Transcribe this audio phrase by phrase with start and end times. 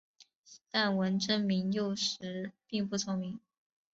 [0.71, 3.39] 但文征明幼时并不聪慧。